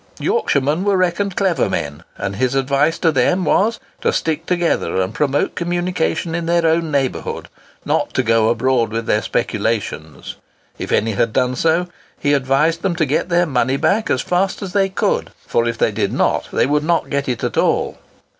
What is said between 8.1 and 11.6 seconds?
to go abroad with their speculations. If any had done